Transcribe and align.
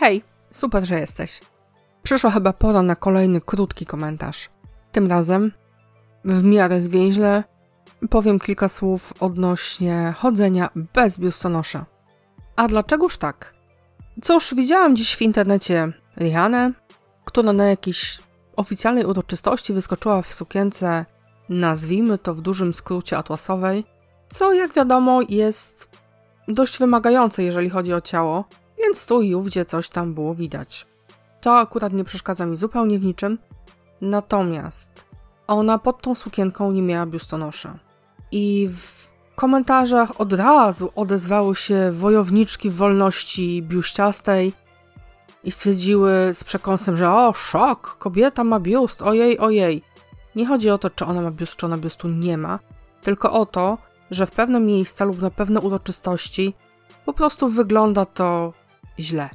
Hej, 0.00 0.22
super, 0.50 0.84
że 0.84 1.00
jesteś. 1.00 1.40
Przyszła 2.02 2.30
chyba 2.30 2.52
pora 2.52 2.82
na 2.82 2.96
kolejny 2.96 3.40
krótki 3.40 3.86
komentarz. 3.86 4.48
Tym 4.92 5.06
razem, 5.06 5.52
w 6.24 6.44
miarę 6.44 6.80
zwięźle, 6.80 7.44
powiem 8.10 8.38
kilka 8.38 8.68
słów 8.68 9.12
odnośnie 9.20 10.14
chodzenia 10.18 10.70
bez 10.94 11.18
biustonosza. 11.18 11.86
A 12.56 12.68
dlaczegoż 12.68 13.16
tak? 13.16 13.54
Cóż, 14.22 14.54
widziałam 14.54 14.96
dziś 14.96 15.16
w 15.16 15.22
internecie 15.22 15.92
Rihannę, 16.16 16.72
która 17.24 17.52
na 17.52 17.64
jakiejś 17.64 18.18
oficjalnej 18.56 19.04
uroczystości 19.04 19.72
wyskoczyła 19.72 20.22
w 20.22 20.34
sukience, 20.34 21.06
nazwijmy 21.48 22.18
to 22.18 22.34
w 22.34 22.40
dużym 22.40 22.74
skrócie 22.74 23.18
atłasowej, 23.18 23.84
co 24.28 24.52
jak 24.52 24.72
wiadomo 24.72 25.20
jest 25.28 25.88
dość 26.48 26.78
wymagające, 26.78 27.42
jeżeli 27.42 27.70
chodzi 27.70 27.92
o 27.92 28.00
ciało, 28.00 28.44
więc 28.88 29.06
tu 29.06 29.22
i 29.22 29.34
ówdzie 29.34 29.64
coś 29.64 29.88
tam 29.88 30.14
było 30.14 30.34
widać. 30.34 30.86
To 31.40 31.58
akurat 31.58 31.92
nie 31.92 32.04
przeszkadza 32.04 32.46
mi 32.46 32.56
zupełnie 32.56 32.98
w 32.98 33.04
niczym, 33.04 33.38
natomiast 34.00 35.04
ona 35.46 35.78
pod 35.78 36.02
tą 36.02 36.14
sukienką 36.14 36.72
nie 36.72 36.82
miała 36.82 37.06
biustonosza. 37.06 37.78
I 38.32 38.68
w 38.68 39.08
komentarzach 39.34 40.20
od 40.20 40.32
razu 40.32 40.90
odezwały 40.96 41.56
się 41.56 41.92
wojowniczki 41.92 42.70
wolności 42.70 43.62
biuściastej 43.62 44.52
i 45.44 45.50
stwierdziły 45.50 46.10
z 46.34 46.44
przekąsem, 46.44 46.96
że 46.96 47.10
o, 47.10 47.32
szok, 47.32 47.96
kobieta 47.98 48.44
ma 48.44 48.60
biust, 48.60 49.02
ojej, 49.02 49.38
ojej. 49.38 49.82
Nie 50.34 50.46
chodzi 50.46 50.70
o 50.70 50.78
to, 50.78 50.90
czy 50.90 51.04
ona 51.04 51.20
ma 51.20 51.30
biust, 51.30 51.56
czy 51.56 51.66
ona 51.66 51.78
biustu 51.78 52.08
nie 52.08 52.38
ma, 52.38 52.58
tylko 53.02 53.32
o 53.32 53.46
to, 53.46 53.78
że 54.10 54.26
w 54.26 54.30
pewne 54.30 54.60
miejsca 54.60 55.04
lub 55.04 55.22
na 55.22 55.30
pewne 55.30 55.60
uroczystości 55.60 56.54
po 57.08 57.12
prostu 57.12 57.48
wygląda 57.48 58.04
to 58.04 58.52
źle. 58.98 59.30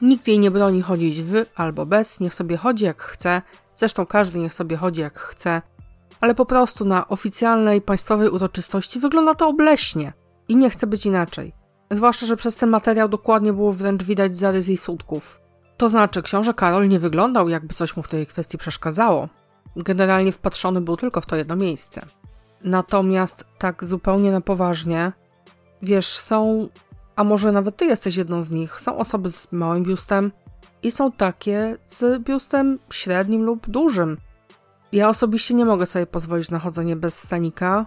Nikt 0.00 0.28
jej 0.28 0.38
nie 0.38 0.50
broni 0.50 0.82
chodzić 0.82 1.22
w 1.22 1.44
albo 1.54 1.86
bez, 1.86 2.20
niech 2.20 2.34
sobie 2.34 2.56
chodzi 2.56 2.84
jak 2.84 3.02
chce, 3.02 3.42
zresztą 3.74 4.06
każdy 4.06 4.38
niech 4.38 4.54
sobie 4.54 4.76
chodzi 4.76 5.00
jak 5.00 5.18
chce, 5.18 5.62
ale 6.20 6.34
po 6.34 6.46
prostu 6.46 6.84
na 6.84 7.08
oficjalnej 7.08 7.80
państwowej 7.80 8.28
uroczystości 8.28 9.00
wygląda 9.00 9.34
to 9.34 9.48
obleśnie 9.48 10.12
i 10.48 10.56
nie 10.56 10.70
chce 10.70 10.86
być 10.86 11.06
inaczej. 11.06 11.52
Zwłaszcza, 11.90 12.26
że 12.26 12.36
przez 12.36 12.56
ten 12.56 12.70
materiał 12.70 13.08
dokładnie 13.08 13.52
było 13.52 13.72
wręcz 13.72 14.04
widać 14.04 14.38
zarys 14.38 14.68
jej 14.68 14.76
sutków. 14.76 15.40
To 15.76 15.88
znaczy, 15.88 16.22
książę 16.22 16.54
Karol 16.54 16.88
nie 16.88 16.98
wyglądał, 16.98 17.48
jakby 17.48 17.74
coś 17.74 17.96
mu 17.96 18.02
w 18.02 18.08
tej 18.08 18.26
kwestii 18.26 18.58
przeszkadzało. 18.58 19.28
Generalnie 19.76 20.32
wpatrzony 20.32 20.80
był 20.80 20.96
tylko 20.96 21.20
w 21.20 21.26
to 21.26 21.36
jedno 21.36 21.56
miejsce. 21.56 22.06
Natomiast 22.64 23.44
tak 23.58 23.84
zupełnie 23.84 24.32
na 24.32 24.40
poważnie, 24.40 25.12
wiesz, 25.82 26.08
są, 26.08 26.68
a 27.16 27.24
może 27.24 27.52
nawet 27.52 27.76
ty 27.76 27.84
jesteś 27.84 28.16
jedną 28.16 28.42
z 28.42 28.50
nich, 28.50 28.80
są 28.80 28.98
osoby 28.98 29.28
z 29.28 29.52
małym 29.52 29.82
biustem 29.82 30.32
i 30.82 30.90
są 30.90 31.12
takie 31.12 31.76
z 31.84 32.22
biustem 32.22 32.78
średnim 32.92 33.42
lub 33.42 33.70
dużym. 33.70 34.16
Ja 34.92 35.08
osobiście 35.08 35.54
nie 35.54 35.64
mogę 35.64 35.86
sobie 35.86 36.06
pozwolić 36.06 36.50
na 36.50 36.58
chodzenie 36.58 36.96
bez 36.96 37.22
stanika, 37.22 37.86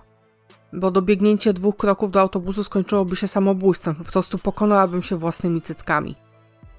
bo 0.73 0.91
dobiegnięcie 0.91 1.53
dwóch 1.53 1.77
kroków 1.77 2.11
do 2.11 2.21
autobusu 2.21 2.63
skończyłoby 2.63 3.15
się 3.15 3.27
samobójstwem, 3.27 3.95
po 3.95 4.03
prostu 4.03 4.37
pokonałabym 4.37 5.03
się 5.03 5.15
własnymi 5.15 5.61
cyckami. 5.61 6.15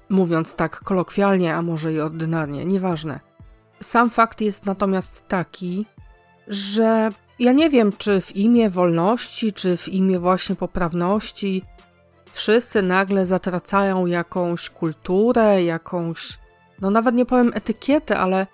Mówiąc 0.09 0.55
tak 0.55 0.79
kolokwialnie, 0.79 1.55
a 1.55 1.61
może 1.61 1.93
i 1.93 1.99
ordynarnie, 1.99 2.65
nieważne. 2.65 3.19
Sam 3.79 4.09
fakt 4.09 4.41
jest 4.41 4.65
natomiast 4.65 5.27
taki, 5.27 5.85
że 6.47 7.09
ja 7.39 7.51
nie 7.51 7.69
wiem, 7.69 7.91
czy 7.97 8.21
w 8.21 8.35
imię 8.35 8.69
wolności, 8.69 9.53
czy 9.53 9.77
w 9.77 9.89
imię 9.89 10.19
właśnie 10.19 10.55
poprawności 10.55 11.63
wszyscy 12.31 12.81
nagle 12.81 13.25
zatracają 13.25 14.05
jakąś 14.05 14.69
kulturę, 14.69 15.63
jakąś, 15.63 16.39
no 16.81 16.89
nawet 16.89 17.15
nie 17.15 17.25
powiem 17.25 17.51
etykietę, 17.53 18.19
ale 18.19 18.47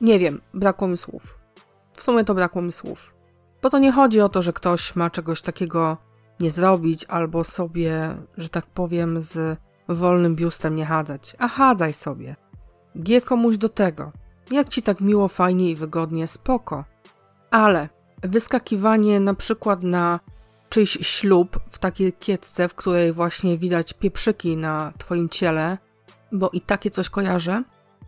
nie 0.00 0.18
wiem, 0.18 0.40
brakło 0.54 0.88
mi 0.88 0.96
słów. 0.96 1.38
W 1.92 2.02
sumie 2.02 2.24
to 2.24 2.34
brakło 2.34 2.62
mi 2.62 2.72
słów. 2.72 3.14
Bo 3.62 3.70
to 3.70 3.78
nie 3.78 3.92
chodzi 3.92 4.20
o 4.20 4.28
to, 4.28 4.42
że 4.42 4.52
ktoś 4.52 4.96
ma 4.96 5.10
czegoś 5.10 5.42
takiego 5.42 5.96
nie 6.40 6.50
zrobić, 6.50 7.04
albo 7.04 7.44
sobie, 7.44 8.16
że 8.36 8.48
tak 8.48 8.66
powiem, 8.66 9.20
z 9.20 9.58
wolnym 9.88 10.36
biustem 10.36 10.76
nie 10.76 10.86
chadzać. 10.86 11.36
A 11.38 11.48
chadzaj 11.48 11.92
sobie. 11.92 12.36
Gie 12.96 13.20
komuś 13.20 13.56
do 13.56 13.68
tego. 13.68 14.12
Jak 14.50 14.68
ci 14.68 14.82
tak 14.82 15.00
miło, 15.00 15.28
fajnie 15.28 15.70
i 15.70 15.76
wygodnie, 15.76 16.26
spoko. 16.26 16.84
Ale 17.50 17.88
wyskakiwanie 18.22 19.20
na 19.20 19.34
przykład 19.34 19.82
na 19.82 20.20
czyjś 20.68 20.98
ślub 21.00 21.60
w 21.70 21.78
takiej 21.78 22.12
kiecce, 22.12 22.68
w 22.68 22.74
której 22.74 23.12
właśnie 23.12 23.58
widać 23.58 23.92
pieprzyki 23.92 24.56
na 24.56 24.92
twoim 24.98 25.28
ciele, 25.28 25.78
bo 26.32 26.50
i 26.52 26.60
takie 26.60 26.90
coś 26.90 27.10
kojarzę, 27.10 27.62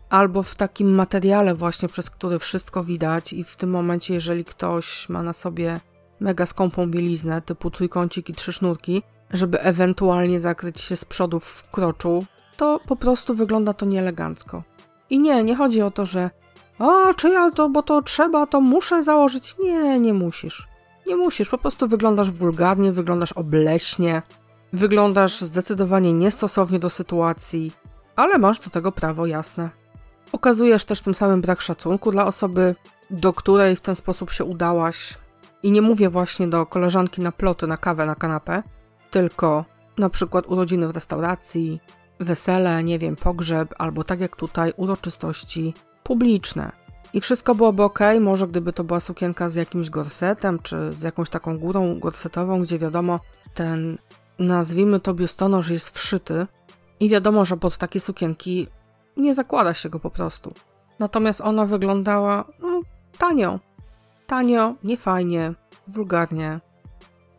albo 0.09 0.43
w 0.43 0.55
takim 0.55 0.95
materiale 0.95 1.55
właśnie, 1.55 1.89
przez 1.89 2.09
który 2.09 2.39
wszystko 2.39 2.83
widać 2.83 3.33
i 3.33 3.43
w 3.43 3.55
tym 3.55 3.69
momencie, 3.69 4.13
jeżeli 4.13 4.45
ktoś 4.45 5.09
ma 5.09 5.23
na 5.23 5.33
sobie 5.33 5.79
mega 6.19 6.45
skąpą 6.45 6.91
bieliznę, 6.91 7.41
typu 7.41 7.71
trójkącik 7.71 8.29
i 8.29 8.33
trzy 8.33 8.53
sznurki, 8.53 9.03
żeby 9.31 9.61
ewentualnie 9.61 10.39
zakryć 10.39 10.81
się 10.81 10.95
z 10.95 11.05
przodu 11.05 11.39
w 11.39 11.63
kroczu, 11.71 12.25
to 12.57 12.79
po 12.87 12.95
prostu 12.95 13.33
wygląda 13.33 13.73
to 13.73 13.85
nieelegancko. 13.85 14.63
I 15.09 15.19
nie, 15.19 15.43
nie 15.43 15.55
chodzi 15.55 15.81
o 15.81 15.91
to, 15.91 16.05
że 16.05 16.29
a, 16.79 17.13
czy 17.13 17.29
ja 17.29 17.51
to, 17.51 17.69
bo 17.69 17.83
to 17.83 18.01
trzeba, 18.01 18.47
to 18.47 18.61
muszę 18.61 19.03
założyć. 19.03 19.55
Nie, 19.59 19.99
nie 19.99 20.13
musisz. 20.13 20.67
Nie 21.09 21.15
musisz, 21.15 21.49
po 21.49 21.57
prostu 21.57 21.87
wyglądasz 21.87 22.31
wulgarnie, 22.31 22.91
wyglądasz 22.91 23.33
obleśnie, 23.33 24.21
wyglądasz 24.73 25.41
zdecydowanie 25.41 26.13
niestosownie 26.13 26.79
do 26.79 26.89
sytuacji, 26.89 27.71
ale 28.15 28.37
masz 28.37 28.59
do 28.59 28.69
tego 28.69 28.91
prawo 28.91 29.25
jasne. 29.25 29.69
Okazujesz 30.31 30.85
też 30.85 31.01
tym 31.01 31.15
samym 31.15 31.41
brak 31.41 31.61
szacunku 31.61 32.11
dla 32.11 32.25
osoby, 32.25 32.75
do 33.09 33.33
której 33.33 33.75
w 33.75 33.81
ten 33.81 33.95
sposób 33.95 34.31
się 34.31 34.43
udałaś. 34.43 35.17
I 35.63 35.71
nie 35.71 35.81
mówię 35.81 36.09
właśnie 36.09 36.47
do 36.47 36.65
koleżanki 36.65 37.21
na 37.21 37.31
ploty, 37.31 37.67
na 37.67 37.77
kawę, 37.77 38.05
na 38.05 38.15
kanapę, 38.15 38.63
tylko 39.11 39.65
na 39.97 40.09
przykład 40.09 40.47
urodziny 40.47 40.87
w 40.87 40.95
restauracji, 40.95 41.79
wesele, 42.19 42.83
nie 42.83 42.99
wiem, 42.99 43.15
pogrzeb, 43.15 43.73
albo 43.77 44.03
tak 44.03 44.19
jak 44.19 44.35
tutaj, 44.35 44.73
uroczystości 44.77 45.73
publiczne. 46.03 46.71
I 47.13 47.21
wszystko 47.21 47.55
byłoby 47.55 47.83
ok, 47.83 47.99
może 48.21 48.47
gdyby 48.47 48.73
to 48.73 48.83
była 48.83 48.99
sukienka 48.99 49.49
z 49.49 49.55
jakimś 49.55 49.89
gorsetem, 49.89 50.59
czy 50.59 50.93
z 50.93 51.01
jakąś 51.01 51.29
taką 51.29 51.59
górą 51.59 51.99
gorsetową, 51.99 52.61
gdzie 52.61 52.79
wiadomo, 52.79 53.19
ten, 53.53 53.97
nazwijmy 54.39 54.99
to 54.99 55.13
biustonosz 55.13 55.69
jest 55.69 55.97
wszyty 55.97 56.47
i 56.99 57.09
wiadomo, 57.09 57.45
że 57.45 57.57
pod 57.57 57.77
takie 57.77 57.99
sukienki 57.99 58.67
nie 59.17 59.35
zakłada 59.35 59.73
się 59.73 59.89
go 59.89 59.99
po 59.99 60.09
prostu. 60.09 60.53
Natomiast 60.99 61.41
ona 61.41 61.65
wyglądała 61.65 62.45
no, 62.59 62.81
tanio. 63.17 63.59
Tanio, 64.27 64.75
niefajnie, 64.83 65.53
wulgarnie, 65.87 66.59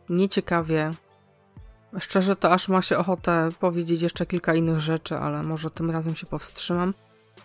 nieciekawie. 0.09 0.91
Szczerze 1.99 2.35
to 2.35 2.51
aż 2.51 2.69
ma 2.69 2.81
się 2.81 2.97
ochotę 2.97 3.49
powiedzieć 3.59 4.01
jeszcze 4.01 4.25
kilka 4.25 4.53
innych 4.53 4.79
rzeczy, 4.79 5.17
ale 5.17 5.43
może 5.43 5.71
tym 5.71 5.91
razem 5.91 6.15
się 6.15 6.25
powstrzymam 6.25 6.93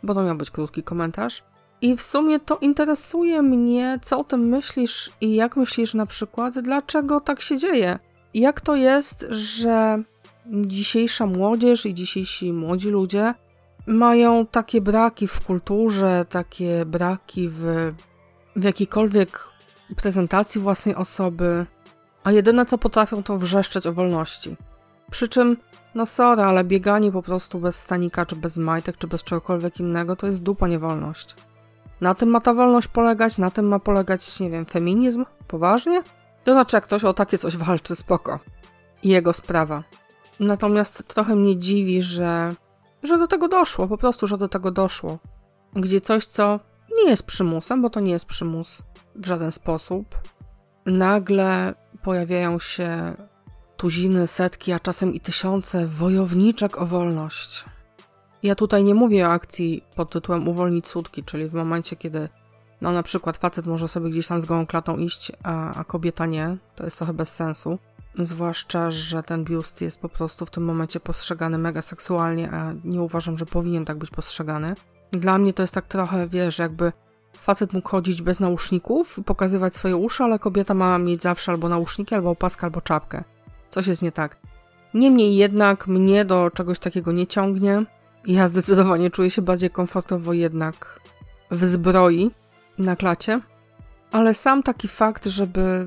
bo 0.03 0.15
to 0.15 0.23
miał 0.23 0.37
być 0.37 0.51
krótki 0.51 0.83
komentarz. 0.83 1.43
I 1.81 1.97
w 1.97 2.03
sumie 2.03 2.41
to 2.41 2.59
interesuje 2.59 3.43
mnie, 3.43 3.99
co 4.03 4.19
o 4.19 4.25
tym 4.25 4.41
myślisz 4.41 5.11
i 5.21 5.35
jak 5.35 5.57
myślisz 5.57 5.95
na 5.95 6.07
przykład, 6.07 6.59
dlaczego 6.59 7.21
tak 7.21 7.41
się 7.41 7.59
dzieje. 7.59 7.99
Jak 8.35 8.61
to 8.61 8.77
jest, 8.77 9.27
że 9.31 10.03
dzisiejsza 10.53 11.27
młodzież 11.27 11.87
i 11.87 11.95
dzisiejsi 11.95 12.53
młodzi 12.53 12.91
ludzie 12.91 13.35
mają 13.87 14.47
takie 14.47 14.81
braki 14.81 15.27
w 15.27 15.41
kulturze, 15.41 16.27
takie 16.29 16.85
braki 16.87 17.49
w, 17.49 17.93
w 18.57 18.65
jakiejkolwiek 18.65 19.49
prezentacji 19.97 20.61
własnej 20.61 20.95
osoby, 20.95 21.67
a 22.25 22.33
jedyne 22.33 22.67
co 22.67 22.79
potrafią 22.79 23.23
to 23.23 23.39
wrzeszczeć 23.39 23.87
o 23.87 23.93
wolności. 23.93 24.57
Przy 25.11 25.29
czym 25.29 25.57
no 25.95 26.07
sorry, 26.07 26.43
ale 26.43 26.65
bieganie 26.65 27.13
po 27.13 27.23
prostu 27.23 27.59
bez 27.59 27.81
stanika, 27.81 28.27
czy 28.27 28.37
bez 28.37 28.57
majtek, 28.57 28.99
czy 28.99 29.07
bez 29.07 29.23
czegokolwiek 29.23 29.81
innego 29.81 30.17
to 30.17 30.27
jest 30.27 30.43
dupa 30.43 30.69
niewolność. 30.69 31.35
Na 32.01 32.15
tym 32.15 32.29
ma 32.29 32.41
ta 32.41 32.55
wolność 32.55 32.89
polegać, 32.89 33.39
na 33.39 33.51
tym 33.51 33.69
ma 33.69 33.79
polegać, 33.79 34.41
nie 34.41 34.51
wiem, 34.51 34.67
feminizm? 34.67 35.25
Poważnie? 35.49 36.03
To 36.45 36.53
znaczy, 36.53 36.77
jak 36.77 36.85
ktoś 36.85 37.05
o 37.05 37.13
takie 37.13 37.39
coś 37.39 37.57
walczy, 37.57 37.97
spoko. 37.97 38.39
Jego 39.03 39.33
sprawa. 39.33 39.83
Natomiast 40.41 41.09
trochę 41.09 41.37
mnie 41.37 41.57
dziwi, 41.57 42.03
że, 42.03 42.55
że 43.03 43.19
do 43.19 43.27
tego 43.27 43.49
doszło, 43.49 43.89
po 43.89 43.99
prostu, 43.99 44.27
że 44.27 44.39
do 44.39 44.49
tego 44.49 44.71
doszło. 44.71 45.19
Gdzie 45.73 46.01
coś, 46.01 46.27
co 46.27 46.61
nie 46.97 47.11
jest 47.11 47.27
przymusem, 47.27 47.83
bo 47.83 47.91
to 47.91 48.01
nie 48.01 48.13
jest 48.13 48.27
przymus 48.27 48.83
w 49.15 49.27
żaden 49.27 49.53
sposób, 49.53 50.07
nagle 50.87 51.75
pojawiają 52.03 52.59
się 52.59 53.15
tuziny, 53.77 54.27
setki, 54.27 54.73
a 54.73 54.81
czasem 54.81 55.15
i 55.15 55.21
tysiące 55.21 55.87
wojowniczek 55.87 56.79
o 56.79 56.87
wolność. 56.87 57.65
Ja 58.43 58.55
tutaj 58.55 58.85
nie 58.85 58.95
mówię 58.95 59.29
o 59.29 59.33
akcji 59.33 59.85
pod 59.95 60.11
tytułem 60.11 60.49
Uwolnić 60.49 60.89
sutki, 60.89 61.25
czyli 61.25 61.49
w 61.49 61.55
momencie, 61.55 61.97
kiedy 61.97 62.29
no 62.81 62.93
na 62.93 63.03
przykład 63.03 63.37
facet 63.37 63.67
może 63.67 63.89
sobie 63.89 64.11
gdzieś 64.11 64.27
tam 64.27 64.41
z 64.41 64.45
gołą 64.45 64.67
klatą 64.67 64.97
iść, 64.97 65.33
a, 65.43 65.75
a 65.75 65.85
kobieta 65.85 66.27
nie, 66.27 66.57
to 66.75 66.85
jest 66.85 66.97
trochę 66.97 67.13
bez 67.13 67.35
sensu. 67.35 67.79
Zwłaszcza, 68.19 68.91
że 68.91 69.23
ten 69.23 69.45
biust 69.45 69.81
jest 69.81 70.01
po 70.01 70.09
prostu 70.09 70.47
w 70.47 70.51
tym 70.51 70.65
momencie 70.65 71.01
postrzegany 71.01 71.59
mega 71.59 71.83
seksualnie, 71.83 72.51
a 72.51 72.73
nie 72.85 73.03
uważam, 73.03 73.39
że 73.39 73.47
powinien 73.47 73.85
tak 73.85 73.99
być 73.99 74.11
postrzegany. 74.11 74.75
Dla 75.13 75.39
mnie 75.39 75.53
to 75.53 75.63
jest 75.63 75.75
tak 75.75 75.87
trochę, 75.87 76.29
wiesz, 76.29 76.59
jakby 76.59 76.93
facet 77.33 77.73
mógł 77.73 77.89
chodzić 77.89 78.23
bez 78.23 78.41
nauszników 78.41 79.21
pokazywać 79.27 79.75
swoje 79.75 79.97
uszy, 79.97 80.25
ale 80.25 80.39
kobieta 80.39 80.75
ma 80.75 80.99
mieć 80.99 81.23
zawsze 81.23 81.53
albo 81.53 81.69
nauszniki, 81.69 82.15
albo 82.15 82.31
opaskę, 82.31 82.65
albo 82.65 82.81
czapkę. 82.81 83.25
Coś 83.71 83.87
jest 83.87 84.03
nie 84.03 84.13
tak. 84.13 84.39
Niemniej 84.95 85.37
jednak 85.37 85.87
mnie 85.87 86.25
do 86.25 86.51
czegoś 86.51 86.79
takiego 86.79 87.13
nie 87.13 87.27
ciągnie. 87.27 87.85
Ja 88.27 88.49
zdecydowanie 88.49 89.11
czuję 89.11 89.31
się 89.31 89.43
bardziej 89.43 89.71
komfortowo 89.71 90.33
jednak 90.33 91.01
w 91.51 91.65
zbroi 91.65 92.31
na 92.79 92.97
klacie. 92.97 93.41
Ale 94.13 94.35
sam 94.35 94.63
taki 94.63 94.89
fakt, 94.89 95.27
żeby, 95.27 95.87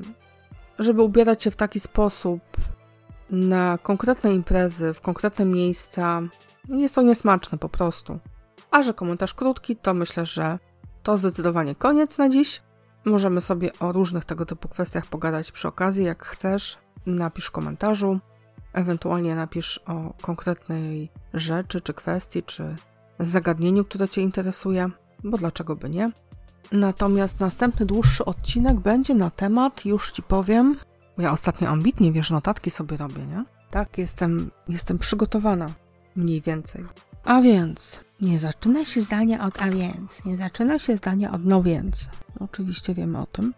żeby 0.78 1.02
ubierać 1.02 1.42
się 1.42 1.50
w 1.50 1.56
taki 1.56 1.80
sposób 1.80 2.40
na 3.30 3.78
konkretne 3.82 4.34
imprezy, 4.34 4.94
w 4.94 5.00
konkretne 5.00 5.44
miejsca, 5.44 6.22
jest 6.68 6.94
to 6.94 7.02
niesmaczne 7.02 7.58
po 7.58 7.68
prostu. 7.68 8.18
A 8.70 8.82
że 8.82 8.94
komentarz 8.94 9.34
krótki, 9.34 9.76
to 9.76 9.94
myślę, 9.94 10.26
że 10.26 10.58
to 11.02 11.16
zdecydowanie 11.16 11.74
koniec 11.74 12.18
na 12.18 12.28
dziś. 12.28 12.62
Możemy 13.04 13.40
sobie 13.40 13.70
o 13.78 13.92
różnych 13.92 14.24
tego 14.24 14.46
typu 14.46 14.68
kwestiach 14.68 15.06
pogadać 15.06 15.52
przy 15.52 15.68
okazji, 15.68 16.04
jak 16.04 16.24
chcesz. 16.24 16.78
Napisz 17.06 17.46
w 17.46 17.50
komentarzu, 17.50 18.20
ewentualnie 18.72 19.34
napisz 19.34 19.80
o 19.86 20.14
konkretnej 20.22 21.10
rzeczy, 21.34 21.80
czy 21.80 21.94
kwestii, 21.94 22.42
czy 22.42 22.76
zagadnieniu, 23.18 23.84
które 23.84 24.08
Cię 24.08 24.22
interesuje, 24.22 24.90
bo 25.24 25.38
dlaczego 25.38 25.76
by 25.76 25.90
nie. 25.90 26.10
Natomiast 26.72 27.40
następny 27.40 27.86
dłuższy 27.86 28.24
odcinek 28.24 28.80
będzie 28.80 29.14
na 29.14 29.30
temat, 29.30 29.84
już 29.84 30.12
Ci 30.12 30.22
powiem, 30.22 30.76
ja 31.18 31.32
ostatnio 31.32 31.68
ambitnie, 31.68 32.12
wiesz, 32.12 32.30
notatki 32.30 32.70
sobie 32.70 32.96
robię, 32.96 33.22
nie? 33.26 33.44
Tak, 33.70 33.98
jestem, 33.98 34.50
jestem 34.68 34.98
przygotowana, 34.98 35.70
mniej 36.16 36.40
więcej. 36.40 36.84
A 37.24 37.40
więc, 37.40 38.00
nie 38.20 38.38
zaczyna 38.38 38.84
się 38.84 39.00
zdania 39.00 39.46
od 39.46 39.62
a 39.62 39.70
więc, 39.70 40.24
nie 40.24 40.36
zaczyna 40.36 40.78
się 40.78 40.96
zdania 40.96 41.32
od 41.32 41.44
no 41.44 41.62
więc. 41.62 42.08
Oczywiście 42.40 42.94
wiemy 42.94 43.18
o 43.18 43.26
tym. 43.26 43.54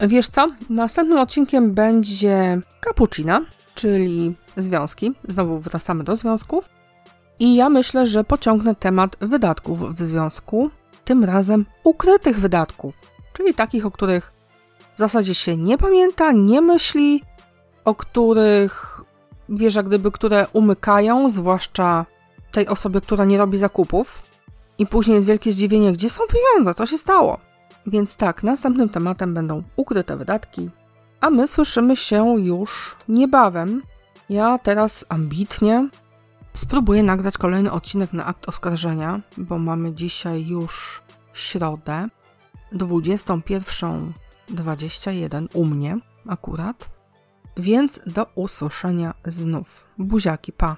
Wiesz 0.00 0.28
co? 0.28 0.48
Następnym 0.70 1.18
odcinkiem 1.18 1.74
będzie 1.74 2.60
cappuccina, 2.84 3.40
czyli 3.80 4.34
związki. 4.56 5.12
Znowu 5.28 5.58
wracamy 5.58 6.04
do 6.04 6.16
związków. 6.16 6.68
I 7.38 7.54
ja 7.54 7.68
myślę, 7.68 8.06
że 8.06 8.24
pociągnę 8.24 8.74
temat 8.74 9.16
wydatków 9.20 9.96
w 9.96 10.02
związku, 10.02 10.70
tym 11.04 11.24
razem 11.24 11.66
ukrytych 11.84 12.40
wydatków, 12.40 13.10
czyli 13.32 13.54
takich, 13.54 13.86
o 13.86 13.90
których 13.90 14.32
w 14.96 14.98
zasadzie 14.98 15.34
się 15.34 15.56
nie 15.56 15.78
pamięta, 15.78 16.32
nie 16.32 16.60
myśli, 16.60 17.22
o 17.84 17.94
których 17.94 19.00
wiesz, 19.48 19.78
gdyby, 19.78 20.10
które 20.10 20.46
umykają, 20.52 21.30
zwłaszcza 21.30 22.06
tej 22.52 22.68
osobie, 22.68 23.00
która 23.00 23.24
nie 23.24 23.38
robi 23.38 23.58
zakupów. 23.58 24.22
I 24.78 24.86
później 24.86 25.14
jest 25.14 25.26
wielkie 25.26 25.52
zdziwienie, 25.52 25.92
gdzie 25.92 26.10
są 26.10 26.22
pieniądze, 26.26 26.74
co 26.74 26.86
się 26.86 26.98
stało. 26.98 27.38
Więc 27.86 28.16
tak, 28.16 28.42
następnym 28.42 28.88
tematem 28.88 29.34
będą 29.34 29.62
ukryte 29.76 30.16
wydatki, 30.16 30.70
a 31.20 31.30
my 31.30 31.48
słyszymy 31.48 31.96
się 31.96 32.40
już 32.40 32.96
niebawem. 33.08 33.82
Ja 34.28 34.58
teraz 34.58 35.04
ambitnie 35.08 35.88
spróbuję 36.54 37.02
nagrać 37.02 37.38
kolejny 37.38 37.72
odcinek 37.72 38.12
na 38.12 38.24
akt 38.24 38.48
oskarżenia, 38.48 39.20
bo 39.36 39.58
mamy 39.58 39.92
dzisiaj 39.92 40.46
już 40.46 41.02
środę 41.34 42.08
21.21 42.72 45.46
u 45.54 45.64
mnie 45.64 45.98
akurat. 46.28 46.88
Więc 47.56 48.00
do 48.06 48.26
usłyszenia 48.34 49.14
znów. 49.24 49.86
Buziaki, 49.98 50.52
pa! 50.52 50.76